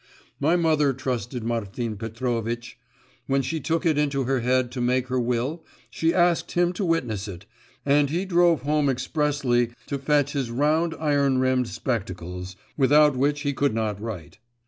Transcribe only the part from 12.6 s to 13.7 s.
without which he